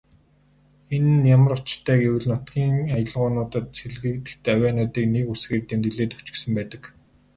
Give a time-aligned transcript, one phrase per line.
[0.95, 6.81] Энэ ямар учиртай вэ гэвэл нутгийн аялгуунуудад сэлгэгдэх авиануудыг нэг үсгээр тэмдэглээд өгчихсөн байдаг.